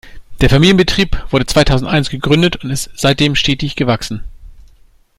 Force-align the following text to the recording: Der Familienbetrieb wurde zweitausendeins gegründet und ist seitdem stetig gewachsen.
Der 0.41 0.49
Familienbetrieb 0.49 1.27
wurde 1.29 1.45
zweitausendeins 1.45 2.09
gegründet 2.09 2.55
und 2.63 2.71
ist 2.71 2.89
seitdem 2.95 3.35
stetig 3.35 3.75
gewachsen. 3.75 4.23